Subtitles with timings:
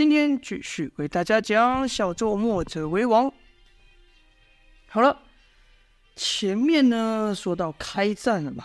[0.00, 3.30] 今天继续为大家讲小作墨者为王。
[4.88, 5.20] 好了，
[6.16, 8.64] 前面呢说到开战了嘛，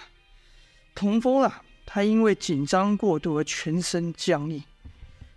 [0.95, 4.63] 童风啊，他因为紧张过度而全身僵硬，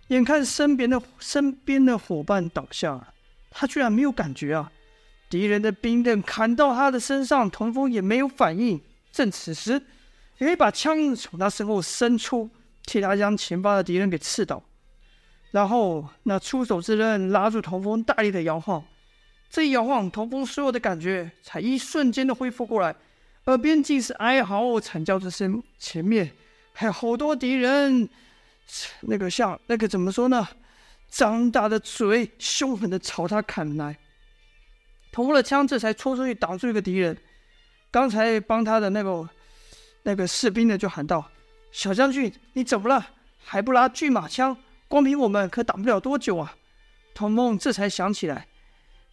[0.07, 3.13] 眼看身边的身边的伙伴倒下，
[3.51, 4.71] 他居然没有感觉啊！
[5.29, 8.79] 敌人的兵刃砍到他的身上，童风也没有反应。
[9.11, 9.81] 正此时，
[10.37, 12.49] 有一把枪从他身后伸出，
[12.85, 14.63] 替他将前方的敌人给刺倒。
[15.51, 18.83] 然后那出手之人拉住童风，大力的摇晃。
[19.49, 22.95] 这一摇晃，童风所有的感觉才一瞬间的恢复过来，
[23.45, 25.63] 耳边尽是哀嚎惨叫之声。
[25.79, 26.31] 前面
[26.73, 28.07] 还有好多敌人，
[29.01, 30.47] 那个像那个怎么说呢？
[31.09, 33.97] 张大的嘴，凶狠的朝他砍来。
[35.11, 37.17] 童风的枪这才戳出去挡住一个敌人。
[37.89, 39.27] 刚才帮他的那个
[40.03, 41.27] 那个士兵呢，就喊道
[41.73, 43.03] ：“小将军，你怎么了？
[43.43, 44.55] 还不拉拒马枪？”
[44.89, 46.55] 光凭我们可挡不了多久啊！
[47.13, 48.47] 童梦这才想起来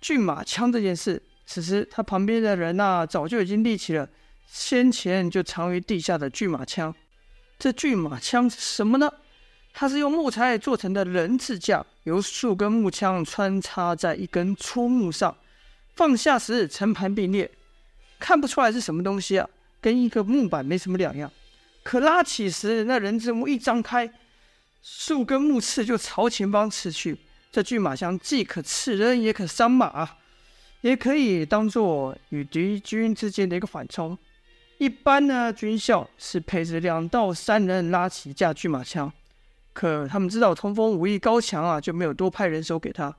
[0.01, 1.23] 拒马枪这件事。
[1.45, 4.09] 此时他旁边的人呐、早就已经立起了
[4.47, 6.93] 先前就藏于地下的拒马枪。
[7.59, 9.11] 这拒马枪是什么呢？
[9.75, 15.37] 它是用木材做成的人字架，由数根木枪穿插在一根粗木上，
[15.95, 17.51] 放下时成排并列，
[18.19, 19.47] 看不出来是什么东西啊，
[19.83, 21.31] 跟一个木板没什么两样。
[21.83, 24.11] 可拉起时，那人字木一张开。
[24.89, 27.19] 数根木刺就朝前方刺去，
[27.51, 30.09] 这拒马枪既可刺人，也可伤马，
[30.81, 34.17] 也可以当做与敌军之间的一个缓冲。
[34.79, 39.13] 一般呢，军校是配置两到三人拉起一架拒马枪，
[39.73, 43.13] 可他们知道童风武艺高强啊，就没有多派人手给他。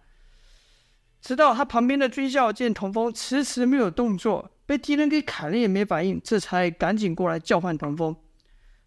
[1.22, 8.16] 直到他旁边的军校见童风迟迟没有动作，被敌人给砍了也没反应，这才赶紧过来叫唤童风。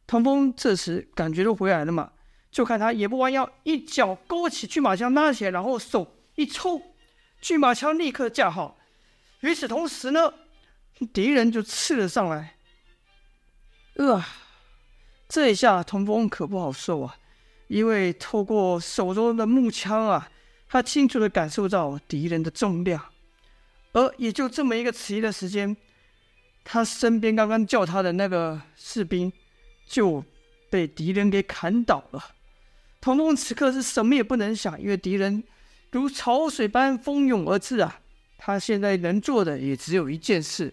[0.07, 2.13] 童风这时感觉都回来了嘛。
[2.51, 6.83] 就看他也不弯腰，一脚勾起拒马枪拉起来，然后手一抽，
[7.41, 8.77] 拒马枪立刻架好。
[9.41, 10.35] 与此同时呢，
[11.13, 12.57] 敌人就刺了上来。
[13.95, 14.23] 呃，
[15.29, 17.17] 这一下童风可不好受啊，
[17.69, 20.29] 因为透过手中的木枪啊，
[20.69, 23.03] 他清楚的感受到敌人的重量。
[23.93, 25.77] 而也就这么一个迟疑的时间，
[26.65, 29.33] 他身边刚刚叫他的那个士兵
[29.87, 30.25] 就
[30.69, 32.23] 被敌人给砍倒了。
[33.01, 35.43] 童风此刻是什么也不能想，因为敌人
[35.91, 38.01] 如潮水般蜂拥而至啊！
[38.37, 40.73] 他现在能做的也只有一件事，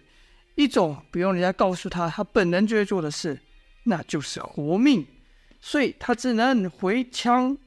[0.55, 3.39] 一种不用人家告诉他，他本能就会做的事，
[3.83, 5.05] 那就是活命。
[5.59, 7.57] 所以他只能回枪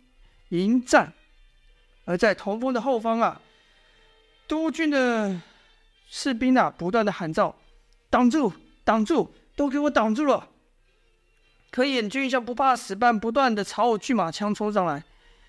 [0.50, 1.12] 迎战。
[2.04, 3.41] 而在童风的后方啊，
[4.47, 5.41] 督军的
[6.09, 7.56] 士兵啊，不断的喊道
[8.10, 8.53] ：“挡住，
[8.84, 10.48] 挡住，都给我挡住了！”
[11.70, 15.03] 可眼军像不怕死般不断的朝我巨马枪冲上来，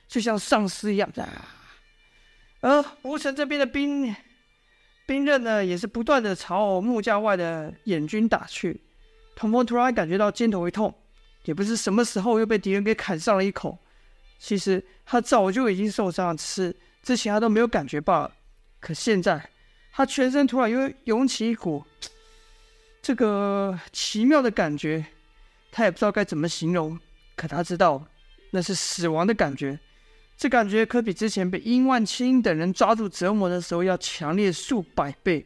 [0.07, 1.27] 就像丧尸一样的。
[2.59, 4.15] 而吴城这边的兵
[5.07, 8.79] 兵刃呢，也是不断的朝我木架外的眼军打去。
[9.35, 10.93] 童风突然感觉到肩头一痛，
[11.45, 13.77] 也不知什么时候又被敌人给砍上了一口。
[14.37, 18.31] 其实他早就已经受伤了，只是之前他都没有感觉罢了。
[18.79, 19.49] 可现在
[19.91, 21.83] 他全身突然又涌起一股
[23.01, 25.03] 这个奇妙的感觉。
[25.71, 26.99] 他也不知道该怎么形容，
[27.35, 28.05] 可他知道
[28.51, 29.79] 那是死亡的感觉，
[30.37, 35.45] 这感觉可比之前被殷万清等人抓住折磨的时候要强烈数百倍。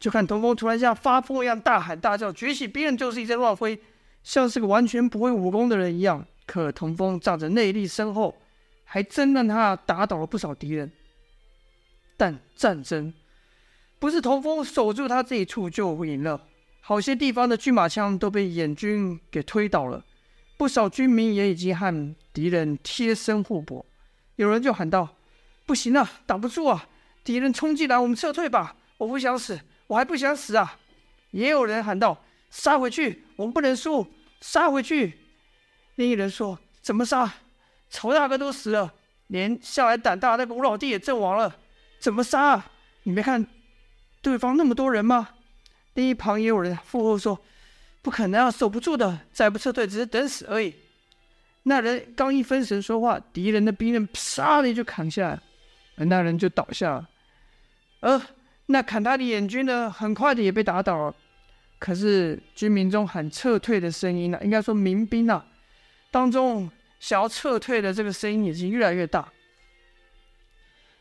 [0.00, 3.80] 就看童风突然像发疯一样大喊大叫，举起兵刃就是一阵乱挥，
[4.22, 6.26] 像是个完全不会武功的人一样。
[6.46, 8.34] 可童风仗着内力深厚，
[8.84, 10.90] 还真让他打倒了不少敌人。
[12.16, 13.12] 但战争
[13.98, 16.46] 不是童风守住他这一处就会赢了。
[16.88, 20.02] 好些地方的拒马枪都被眼军给推倒了，
[20.56, 23.84] 不少军民也已经和敌人贴身互搏。
[24.36, 25.06] 有人就喊道
[25.68, 26.88] ：“不行了，挡不住啊！
[27.22, 28.74] 敌人冲进来，我们撤退吧！
[28.96, 30.78] 我不想死，我还不想死啊！”
[31.32, 34.06] 也有人喊道：“杀回去，我们不能输，
[34.40, 35.18] 杀回去！”
[35.96, 37.30] 另一人说：“怎么杀？
[37.90, 38.94] 曹大哥都死了，
[39.26, 41.54] 连向来胆大那个吴老弟也阵亡了，
[41.98, 42.70] 怎么杀啊？
[43.02, 43.46] 你没看
[44.22, 45.28] 对方那么多人吗？”
[45.98, 47.36] 另一旁也有人附和说
[48.02, 50.72] ：“不可能啊，守不住的，再不撤退，只是等死而已。”
[51.66, 55.40] 那人刚一分神说话，敌人的兵刃啪的就砍下来，
[55.96, 57.08] 那人就倒下了。
[57.98, 58.22] 而
[58.66, 61.16] 那砍他的眼军呢，很快的也被打倒了。
[61.80, 65.44] 可是军民中喊撤退的声音呢、应该说民兵啊
[66.12, 66.70] 当中
[67.00, 69.28] 想要撤退的这个声音已经越来越大。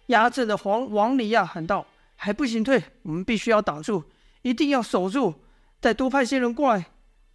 [0.08, 1.86] 压阵的黄王离啊喊道
[2.18, 4.04] ：“还不行退，我们必须要挡住。”
[4.48, 5.36] 一定要守住，
[5.82, 6.86] 再多派些人过来。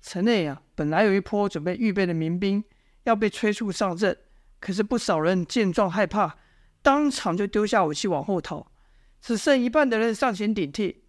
[0.00, 2.64] 城内啊，本来有一波准备预备的民兵，
[3.04, 4.16] 要被催促上阵，
[4.58, 6.38] 可是不少人见状害怕，
[6.80, 8.66] 当场就丢下武器往后逃，
[9.20, 11.04] 只剩一半的人上前顶替。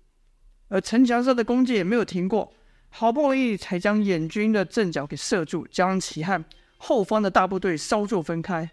[0.67, 2.53] 而城墙上的弓箭也没有停过，
[2.89, 6.43] 好不容易才将燕军的阵脚给射住，将其和
[6.77, 8.69] 后方的大部队稍作分开。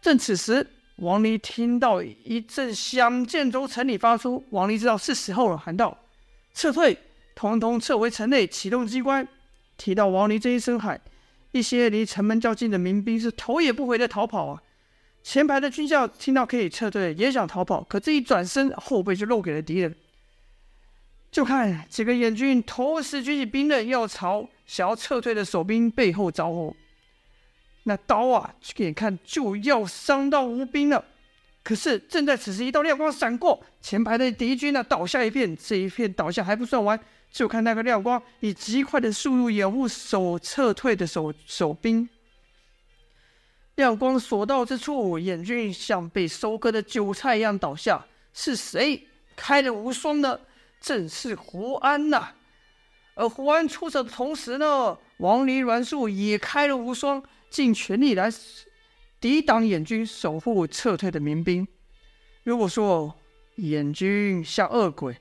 [0.00, 0.66] 正此时，
[0.96, 5.96] 王离听到一阵响箭从城里发出，王离知道是时候了，喊道
[6.54, 6.96] ：“撤退，
[7.34, 9.26] 统统撤回城内，启动机关。”
[9.76, 11.00] 提到王离这一声喊，
[11.50, 14.62] 一些离城门较近的民兵是头也不回的逃跑啊。
[15.24, 19.94] 前排的军校听到可以撤退，也想逃跑，可这一转身，后背就漏给了敌人。
[21.32, 26.76] 就看几个燕军同时举起兵刃，要朝想要撤退的守兵背后招呼。
[27.82, 31.04] 那刀啊，眼看就要伤到吴兵了。
[31.64, 35.56] 可是正在此时，一道亮光闪过，前排的敌军呢、倒下一片。
[35.56, 37.00] 这一片倒下还不算完，
[37.32, 42.06] 就看那个亮光以极快的速度掩护守撤退的守守兵。
[43.76, 48.04] 亮光所到之处，燕军像被收割的韭菜一样倒下。
[48.34, 50.38] 是谁开了无双呢？
[50.80, 52.28] 正是胡安呐，
[53.14, 58.30] 而胡安出手的同时呢，王离、阮树也开了无双，尽全力来
[59.24, 61.66] 抵挡燕军守护撤退的民兵。
[62.42, 63.18] 如果说
[63.54, 65.16] 燕军像恶鬼，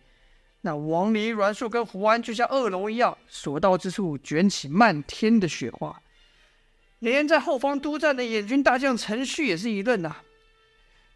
[0.59, 6.01] 那王离、阮树跟胡安就像恶龙一样，所到之处卷起漫天的雪花。
[6.99, 10.23] 连在后方督战的燕军大将陈旭也是一愣呐、啊，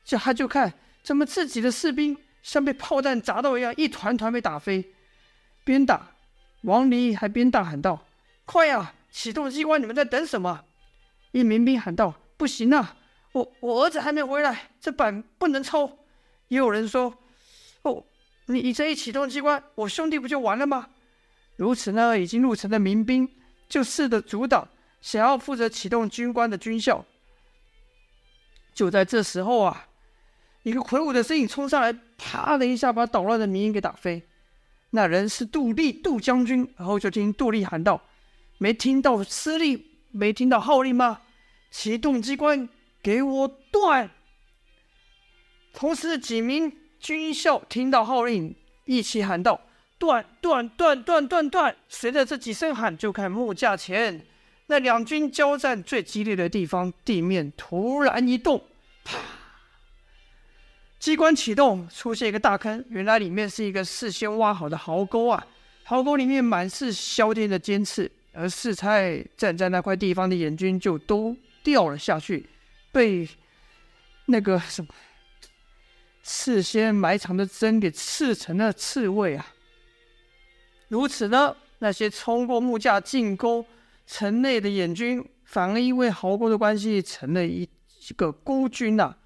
[0.05, 0.73] 这他就看
[1.03, 2.17] 怎么自己的士兵。
[2.41, 4.93] 像被炮弹砸到一样，一团团被打飞。
[5.65, 6.11] 边打，
[6.61, 8.07] 王离还边大喊道
[8.47, 9.81] ：“快呀，启动机关！
[9.81, 10.63] 你们在等什么？”
[11.33, 12.95] 一民兵喊道：“不行啊，
[13.33, 15.99] 我我儿子还没回来，这板不能抽。”
[16.47, 17.13] 也有人说
[17.83, 18.05] ：“哦，
[18.45, 20.89] 你这一启动机关，我兄弟不就完了吗？”
[21.57, 23.27] 如此呢，已经入城的民兵
[23.67, 24.67] 就试着阻挡
[25.01, 27.03] 想要负责启动军官的军校。
[28.73, 29.83] 就在这时候啊。
[30.63, 34.21] 一个魁梧的身影冲上来，啪的一下把捣乱的民兵给打飞。
[34.89, 36.67] 那人是杜立，杜将军。
[36.75, 38.01] 然后就听杜立喊道
[38.59, 39.81] ：“没听到司令，
[40.11, 41.21] 没听到号令吗？
[41.69, 42.67] 启动机关，
[43.01, 44.09] 给我断！”
[45.73, 48.55] 同时，几名军校听到号令，
[48.85, 49.61] 一起喊道
[49.99, 50.25] ：“断！
[50.41, 50.67] 断！
[50.69, 51.03] 断！
[51.03, 51.27] 断！
[51.27, 51.49] 断！
[51.49, 54.25] 断！”随着这几声喊，就看木架前
[54.67, 58.63] 那两军交战最激烈的地方，地面突然一动，
[59.03, 59.17] 啪！
[60.99, 65.45] 机关启动，出现一个大坑，原来里面是一个事先挖好的壕沟啊！
[65.83, 71.37] 壕沟里面满是削尖的尖刺，而适才站在那块地方的燕军就都
[71.67, 72.47] 掉了下去，
[72.93, 73.27] 被
[74.27, 74.87] 那个什么
[76.23, 79.45] 事先埋藏的针给刺成了刺猬啊！
[80.87, 83.65] 如此呢，那些冲过木架进攻
[84.05, 89.17] 城内的燕军，反而因为壕沟的关系，成了一一个孤军呐、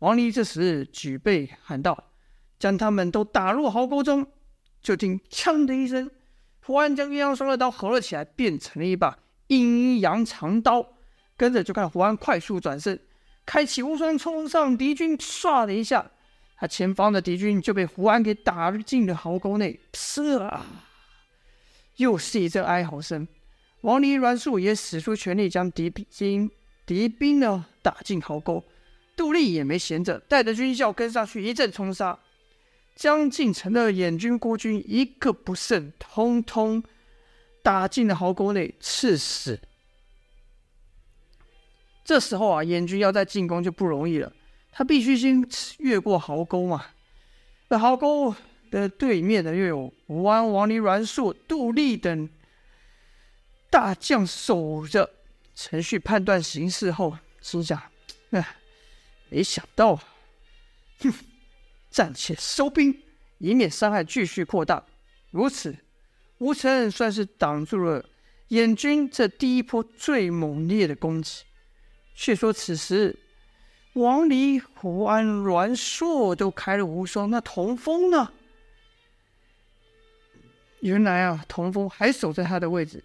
[0.00, 2.10] 王离这时举背喊道
[2.58, 4.26] ：“将他们都打入壕沟中！”
[4.82, 6.10] 就听“锵”的一声，
[6.64, 9.16] 胡安将鸳鸯双刃刀合了起来，变成了一把
[9.46, 10.97] 阴阳长刀。
[11.38, 12.98] 跟着就看胡安快速转身，
[13.46, 16.10] 开启无双冲上敌军，唰的一下，
[16.56, 19.78] 他前方的敌军就被胡安给打进了壕沟内。
[19.94, 20.66] 是啊，
[21.96, 23.26] 又是一阵哀嚎声。
[23.82, 26.50] 王离、阮树也使出全力将敌兵
[26.84, 28.64] 敌兵呢打进壕沟。
[29.16, 32.18] 杜立也没闲着，带着军校跟上去，一阵冲杀，
[32.96, 36.82] 将进城的燕军、孤军一个不剩，通通
[37.62, 39.60] 打进了壕沟内，刺死。
[42.08, 44.32] 这时候啊，燕军要再进攻就不容易了，
[44.72, 45.46] 他必须先
[45.80, 46.86] 越过壕沟嘛。
[47.68, 48.34] 那壕沟
[48.70, 52.26] 的对面呢，又有吴安、王离、阮硕、杜立等
[53.68, 55.10] 大将守着。
[55.54, 57.78] 陈旭判断形势后，心想：
[58.30, 58.56] 哎。
[59.28, 59.94] 没想到，
[61.00, 61.12] 哼！
[61.90, 63.02] 暂且收兵，
[63.36, 64.82] 以免伤害继续扩大。
[65.30, 65.76] 如此，
[66.38, 68.02] 吴成算是挡住了
[68.48, 71.44] 燕军这第一波最猛烈的攻击。
[72.20, 73.16] 却说此时，
[73.92, 78.32] 王离、胡安、阮硕都开了无双，那童风呢？
[80.80, 83.04] 原来啊，童风还守在他的位置。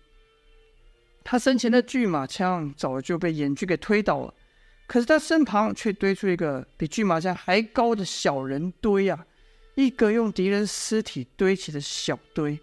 [1.23, 4.33] 他身前的巨马枪早就被燕军给推倒了。
[4.87, 9.27] 可是他身旁却堆出一个比巨马枪还高的小人堆啊！
[9.75, 12.59] 一个用敌人尸体堆起的小堆。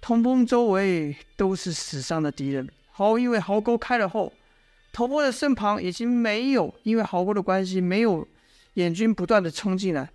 [0.00, 2.70] 童风周围都是死伤的敌人。
[2.92, 4.32] 好，因为壕沟开了后，
[4.92, 8.26] 童风的身旁已经没有，因为壕沟的关系，没有
[8.74, 10.10] 燕军不断的冲进来，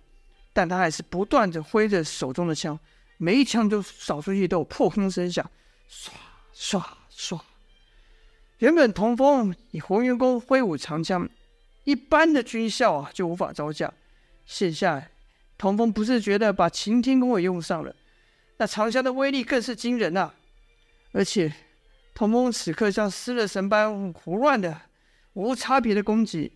[0.52, 2.78] 但他还是不断的挥着手中的枪，
[3.16, 5.50] 每一枪都扫出去都有破空声响，
[5.90, 6.10] 唰
[6.54, 7.40] 唰唰。
[8.58, 11.28] 原本童风以洪元恭挥舞长枪，
[11.84, 13.92] 一般的军校啊就无法招架。
[14.44, 15.10] 现下
[15.58, 17.94] 童风不自觉的把擎天弓也用上了，
[18.58, 20.34] 那长枪的威力更是惊人啊！
[21.12, 21.52] 而且
[22.16, 24.74] 童风此刻像失了神般胡乱的、
[25.34, 26.50] 无差别的攻击，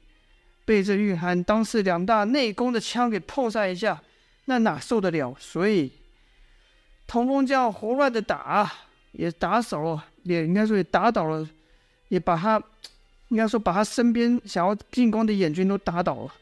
[0.64, 4.02] 被这蕴含当时两大内功的枪给碰上一下，
[4.46, 5.36] 那哪受得了？
[5.38, 5.92] 所以
[7.06, 8.72] 童风这样胡乱的打，
[9.12, 11.46] 也打少了，也应该说也打倒了，
[12.08, 12.58] 也把他
[13.28, 16.34] 应该说把他身边想要进攻的眼军都打倒了。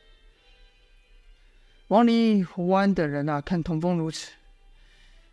[1.89, 4.31] 王离、胡安等人啊，看童风如此，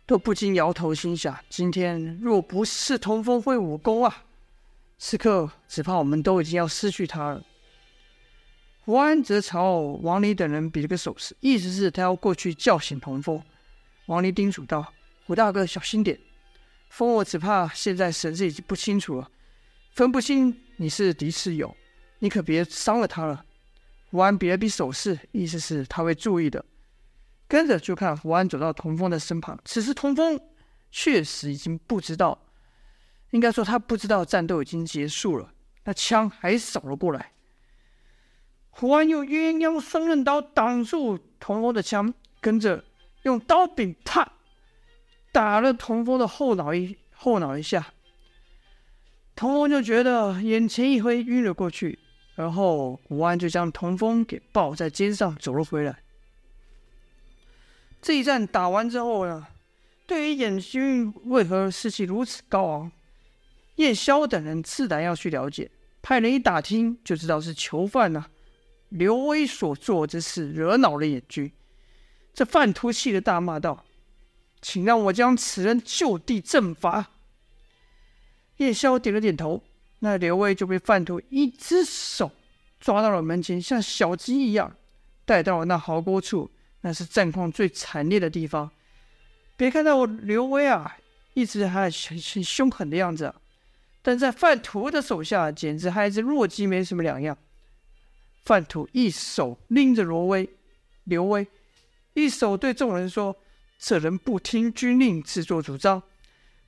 [0.06, 4.24] 都不禁摇头，心想：今天若不是童风会武功啊，
[4.98, 7.44] 此刻只怕我们都已经要失去他了。
[8.84, 13.42] 胡安则朝王离等人比了个手势，意思是他要过去叫醒童风。
[14.06, 14.94] 王离叮嘱道
[15.26, 16.16] ：“胡大哥，小心点，
[16.88, 19.28] 风我只怕现在神志已经不清楚了，
[19.90, 21.76] 分不清你是敌是友，
[22.20, 23.44] 你可别伤了他了。”
[24.12, 26.64] 胡安比了比手势，意思是他会注意的。
[27.48, 29.58] 跟着就看胡安走到童风的身旁。
[29.64, 30.40] 此时童风
[30.90, 32.38] 确实已经不知道，
[33.30, 35.52] 应该说他不知道战斗已经结束了，
[35.84, 37.32] 那枪还扫了过来。
[38.70, 42.84] 胡安用鸳鸯双刃刀挡住童风的枪，跟着
[43.22, 44.32] 用刀柄啪
[45.32, 47.92] 打了童风的后脑一后脑一下。
[49.34, 51.98] 童风就觉得眼前一黑，晕了过去。
[52.34, 55.98] 然后胡安就将童风给抱在肩上走了回来。
[58.00, 59.46] 这一战打完之后呢，
[60.06, 62.92] 对于燕军为何士气如此高昂，
[63.76, 65.70] 叶萧等人自然要去了解。
[66.02, 68.30] 派人一打听，就知道是囚犯呐、啊，
[68.90, 71.50] 刘威所做之事惹恼了燕军。
[72.32, 73.84] 这范图气的大骂道
[74.62, 77.10] ：“请让我将此人就地正法。”
[78.58, 79.62] 叶萧点了点头。
[80.00, 82.30] 那刘威就被范图一只手
[82.78, 84.76] 抓到了门前，像小鸡一样
[85.24, 86.50] 带到了那壕沟处，
[86.86, 88.70] 那是战况最惨烈的地方。
[89.56, 90.96] 别看到我刘威啊，
[91.34, 93.34] 一直还很很凶狠的样子，
[94.02, 97.36] 但在范图的手下，简直还是弱鸡没什么两样。
[98.44, 100.48] 范图一手拎着罗威、
[101.02, 101.44] 刘威，
[102.14, 103.36] 一手对众人说
[103.80, 106.00] ：“这人不听军令，自作主张，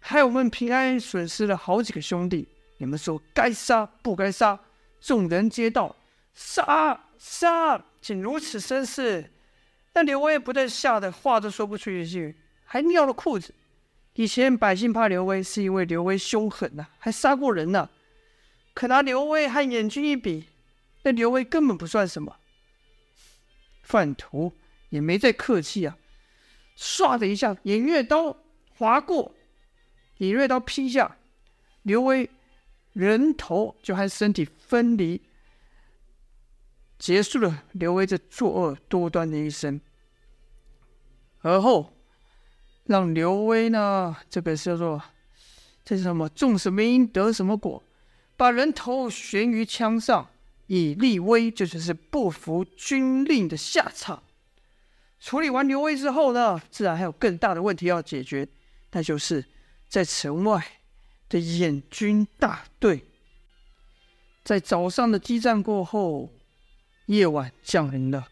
[0.01, 2.49] 害我们平安损失了好几个兄弟。”
[2.79, 4.59] 你们说该杀不该杀？
[5.01, 5.95] 众人皆道
[6.35, 9.31] 杀杀，竟如此声势。
[9.99, 13.53] 那刘威不但吓得话都说不出一句，还尿了裤子。
[14.15, 17.91] 以前百姓怕刘威，是因为刘威凶狠呐、还杀过人呢、啊。
[18.75, 20.45] 可拿刘威和燕军一比，
[21.03, 22.37] 那刘威根本不算什么。
[23.83, 24.53] 范图
[24.91, 25.99] 也没再客气啊，
[26.77, 28.37] 唰的一下，偃月刀
[28.77, 29.35] 划过，
[30.19, 31.17] 偃月刀劈下，
[31.83, 32.31] 刘威。
[32.93, 35.21] 人头就和身体分离，
[37.01, 39.81] 结束了刘威这作恶多端的一生。
[41.49, 41.95] 而后，
[42.85, 45.03] 让刘威呢，这个叫做
[45.85, 46.29] 这是什么？
[46.29, 47.83] 种什么因得什么果，
[48.37, 50.29] 把人头悬于枪上，
[50.67, 54.23] 以立威，这就是不服军令的下场。
[55.19, 58.47] 处理完刘威之后呢，自然还有更大的问题要解决，
[58.93, 59.45] 那就是
[59.89, 60.65] 在城外。
[61.31, 63.05] 的燕军大队，
[64.43, 66.33] 在早上的激战过后，
[67.05, 68.29] 夜晚降临了。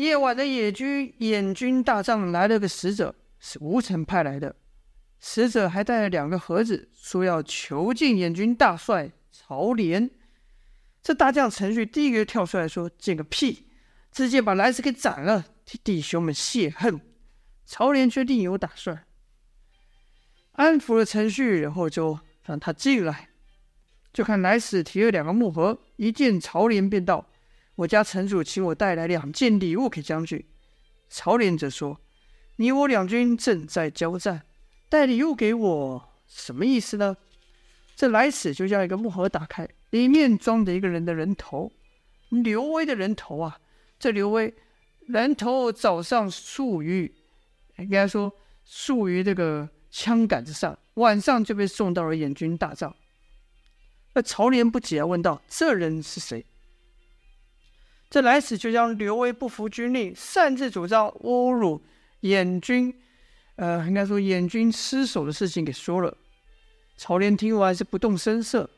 [0.00, 4.56] 夜晚的野军燕军大帐来了个使者，是吴城派来的。
[5.20, 10.10] 使者还带了两个盒子，说要求见燕军大帅曹连。
[11.02, 13.66] 这大将程旭第一个跳出来说：“见个屁！
[14.10, 16.98] 直接把来使给斩了，替弟兄们泄恨。”
[17.66, 19.04] 曹连却另有打算。
[20.52, 23.28] 安抚了程旭，然后就让他进来。
[24.14, 27.29] 就看来使提了两个木盒，一见曹连便道
[27.80, 30.44] ：“我家城主请我带来两件礼物给将军。”
[31.08, 32.00] 曹连则说
[32.56, 34.42] ：“你我两军正在交战，
[34.88, 37.16] 带礼物给我，什么意思呢？”
[37.96, 41.70] 这来使就将一个木盒打开，里面装着一个人的人头，
[42.30, 43.58] 刘威的人头啊！
[43.98, 44.54] 这刘威
[45.06, 47.12] 人头早上束于，
[47.76, 48.32] 应该说
[48.64, 49.68] 束于这个。
[49.92, 52.94] 枪杆子上，晚上就被送到了燕军大帐。
[54.14, 56.46] 那曹连不解啊，问道：“这人是谁？”
[58.10, 61.80] 这来使就将刘威不服军令、擅自主张、侮辱
[62.20, 62.92] 燕军，
[63.54, 66.16] 呃，应该说燕军失守的事情给说了。
[66.96, 68.68] 曹连听完是不动声色，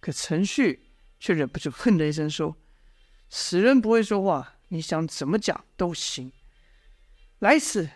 [0.00, 0.80] 可程旭
[1.18, 2.56] 却忍不住哼了一声，说
[3.28, 6.32] ：“死人不会说话，你想怎么讲都行。”
[7.40, 7.90] 来使。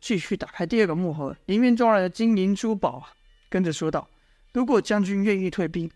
[0.00, 3.12] 继续打开第二个木盒，里面装来了金银珠宝啊。
[3.50, 4.08] 跟着说道
[4.54, 5.90] ：“如果将军愿意退兵，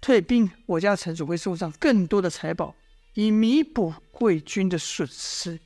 [0.00, 2.74] 退兵，我家城主会送上更多的财宝，
[3.14, 5.60] 以弥补贵军的损失。”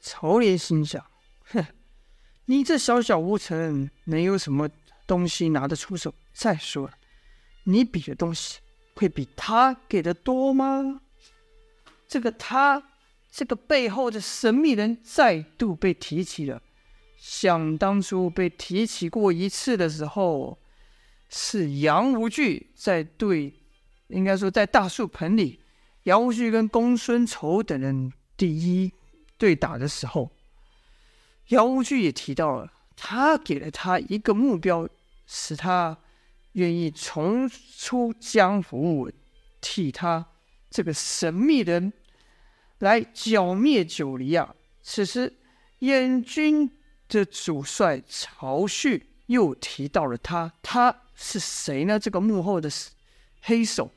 [0.00, 1.04] 曹廉心想
[1.50, 1.66] ：“哼，
[2.46, 4.68] 你这小小吴城能有什么
[5.06, 6.14] 东西拿得出手？
[6.32, 6.94] 再说了，
[7.64, 8.60] 你比的东西
[8.94, 11.02] 会比他给的多吗？”
[12.08, 12.90] 这个他，
[13.30, 16.62] 这个背后的神秘人再度被提起了。
[17.18, 20.58] 想当初被提起过一次的时候，
[21.28, 23.57] 是杨无惧在对，
[24.08, 25.60] 应该说在大树盆里，
[26.04, 28.92] 杨无惧跟公孙丑等人第一
[29.36, 30.30] 对打的时候，
[31.48, 34.88] 杨无惧也提到了，他给了他一个目标，
[35.26, 35.98] 使他
[36.52, 39.10] 愿意重出江湖，
[39.60, 40.26] 替他。
[40.70, 41.92] 这个神秘人
[42.80, 44.54] 来剿灭九黎啊！
[44.82, 45.38] 此时，
[45.78, 46.70] 燕军
[47.08, 51.98] 的主帅曹旭又提到了他，他是谁呢？
[51.98, 52.70] 这个幕后的
[53.40, 53.90] 黑手，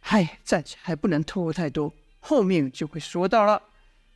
[0.00, 3.62] 嗨，暂且还不能透露太多，后面就会说到了。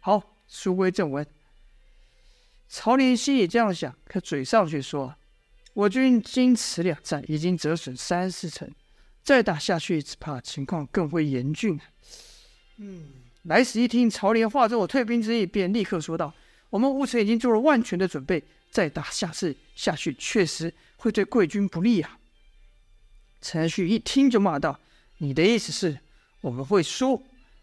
[0.01, 1.27] 好，书归正文。
[2.69, 5.15] 曹廉心也这样想，可嘴上却说
[5.75, 8.71] ：“我军经此两战，已经折损三四成。”
[9.23, 11.81] 再打下去，只怕情况更会严峻。
[12.77, 13.09] 嗯，
[13.45, 16.35] 来使一听曹廉话中有退兵之意，便立刻说道
[16.71, 22.19] ：“我们吴城已经做了万全的准备，再打下次下去，确实会对贵军不利啊。”
[23.41, 24.79] 陈旭一听就骂道
[25.19, 25.99] ：“你的意思是
[26.41, 27.23] 我们会输？”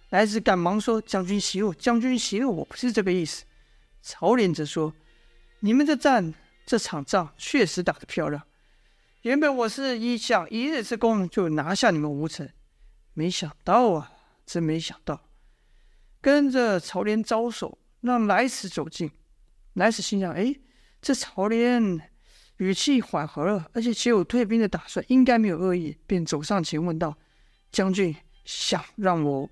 [0.09, 3.45] 来使赶忙说：“将军息怒，将军息怒，我不是这个意思。”
[4.03, 4.93] 曹廉则说
[5.61, 6.33] ：“你们这战
[6.65, 8.43] 这场仗确实打得漂亮。”
[9.21, 12.49] 原本我是一想一日之功就拿下你们吴城，
[13.13, 14.11] 没想到啊，
[14.45, 15.29] 真没想到，
[16.19, 19.11] 跟着曹廉招手，让来使走近。
[19.75, 20.53] 来使心想：哎，
[21.01, 22.01] 这曹廉
[22.57, 27.15] 语气缓和了，而且且有退兵的打算，应该没有恶意，便走上前问道
[27.71, 29.49] ：“将军想让我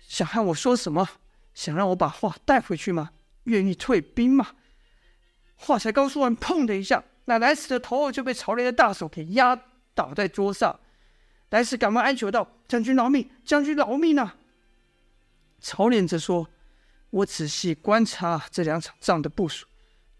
[0.00, 1.08] 想和我说什么？
[1.52, 3.10] 想让我把话带回去吗？
[3.44, 4.56] 愿意退兵吗？”
[5.56, 7.04] 话才刚说完，砰的一下。
[7.26, 9.58] 那来使的头就被曹廉的大手给压
[9.94, 10.78] 倒在桌上，
[11.50, 13.30] 来使赶忙哀求道：“将军饶命！
[13.44, 14.36] 将军饶命啊！”
[15.58, 16.50] 曹廉则说
[17.08, 19.66] ：“我仔细观察这两场仗的部署，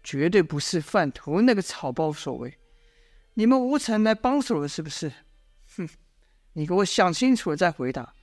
[0.03, 2.57] 绝对不是范图那个草包所为。
[3.35, 5.11] 你们吴城来帮手了，是不是？
[5.77, 5.87] 哼！
[6.55, 8.13] 你给我想清楚了再回答。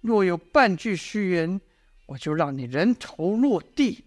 [0.00, 1.60] 若有半句虚言，
[2.06, 4.04] 我就让你人头落地。”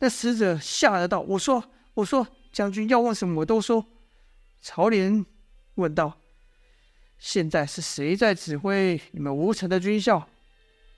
[0.00, 3.86] 那使者吓得道：“我说，我说。”将军要问什么，我都说。
[4.60, 5.24] 曹廉
[5.76, 6.18] 问道
[7.16, 10.28] ：“现在是谁在指挥你们吴城的军校？”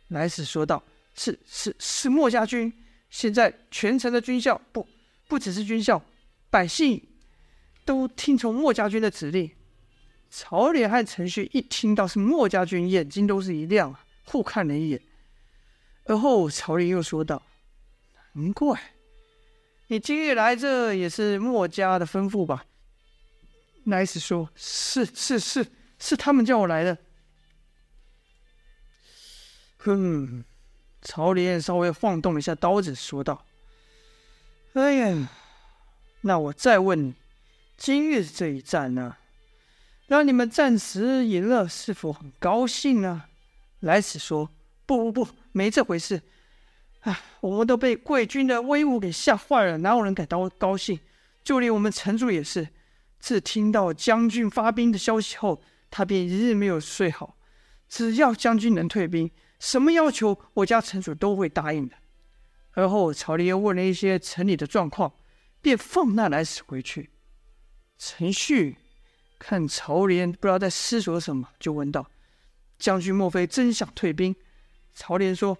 [0.08, 0.82] 来使说道
[1.14, 2.72] ：“是是是墨家军。
[3.10, 4.88] 现在全城的军校，不
[5.28, 6.02] 不只是军校，
[6.48, 7.02] 百姓
[7.84, 9.50] 都听从墨家军的指令。”
[10.34, 14.98] 曹廉和陈旭一听到是墨家军，眼睛都是一亮，互看了一眼。
[16.06, 17.42] 而后曹廉又说道
[18.32, 18.80] ：“难怪。”
[19.88, 22.64] 你今日来这也是墨家的吩咐吧？
[23.84, 25.66] 来使说：“是是是，
[25.98, 26.96] 是他们叫我来的。”
[29.76, 30.44] 哼，
[31.02, 33.44] 曹廉稍微晃动了一下刀子，说道
[34.72, 35.28] ：“哎呀，
[36.22, 37.14] 那我再问你，
[37.76, 39.18] 今日这一战呢，
[40.12, 43.24] 让你们暂时赢了，是否很高兴呢？”
[43.80, 44.50] 来使说
[44.84, 46.20] ：“不不不，没这回事。”
[47.00, 51.00] 唉，我们都被贵军的威武给吓坏了，哪有人敢高高兴？
[51.42, 52.68] 就连我们城主也是，
[53.18, 57.38] 自听到将军发兵的消息后，他便一日没有睡好。
[57.88, 61.96] 只要将军能退兵，什么要求我家城主都会答应的。
[62.72, 65.14] 而后曹廉又问了一些城里的状况，
[65.62, 67.08] 便放那来使回去。
[67.96, 68.76] 陈旭
[69.42, 72.08] 看曹廉不知道在思索什么，就问道
[72.78, 74.34] ：“将军莫非真想退兵？”
[74.94, 75.58] 曹廉说。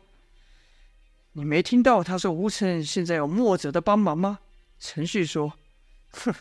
[1.34, 4.38] 你没听到他说吴城现在有墨者的帮忙吗？
[4.78, 5.54] 陈旭说
[6.12, 6.32] ：“哼，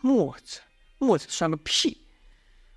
[0.00, 0.60] 墨者，
[0.98, 2.06] 墨者算个屁！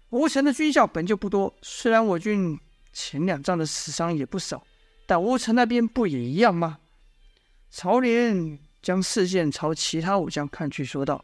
[0.09, 2.59] 吴城的军校本就不多，虽然我军
[2.91, 4.67] 前两仗的死伤也不少，
[5.07, 6.79] 但吴城那边不也一样吗？”
[7.71, 11.23] 曹廉将视线朝其他武将看去，说道：“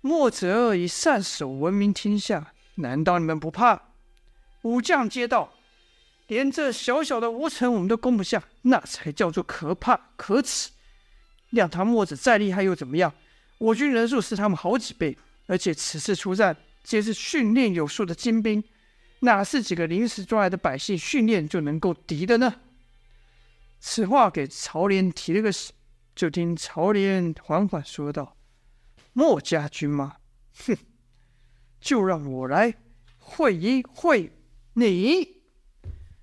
[0.00, 3.82] 墨者以善守闻名天下，难道你们不怕？”
[4.62, 5.54] 武将皆道。
[6.26, 10.70] 连这小小的吴城我们都攻不下，那才叫做可怕可耻。
[11.48, 13.12] 两唐墨子再厉害又怎么样？
[13.58, 18.62] 我军人数是他们好几倍，而且此次出战皆是训练有素的精兵，
[19.22, 22.60] 哪是几个临时抓来的百姓训练就能够敌的呢？
[23.80, 25.74] 此话给曹廉提了个醒，
[26.14, 28.36] 就听曹廉缓缓说道
[29.12, 30.16] ：“墨家军吗？
[30.66, 30.76] 哼，
[31.80, 32.74] 就让我来
[33.18, 34.32] 会一会
[34.74, 35.42] 你。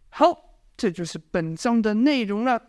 [0.09, 2.61] 好，这就是本章的内容了。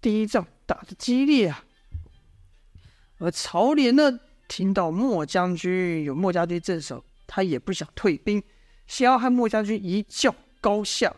[0.00, 1.64] 第一仗打得激烈啊，
[3.18, 8.42] 而曹廉呢，听到莫将军有莫家军镇守，他也不想退兵，
[8.86, 11.14] 想要和莫将军一较高下。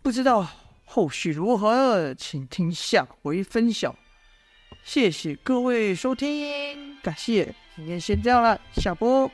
[0.00, 0.46] 不知道
[0.84, 3.96] 后续如何，请听下回分晓。
[4.84, 9.30] 谢谢各位收听，感谢，今天先这样了，下播。